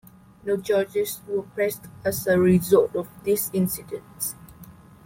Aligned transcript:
No 0.43 0.57
charges 0.57 1.21
were 1.27 1.43
pressed 1.43 1.83
as 2.03 2.25
a 2.25 2.39
result 2.39 2.95
of 2.95 3.07
this 3.23 3.51
incident. 3.53 4.33